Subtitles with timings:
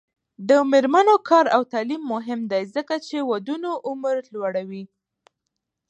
[0.49, 4.83] د میرمنو کار او تعلیم مهم دی ځکه چې ودونو عمر لوړوي.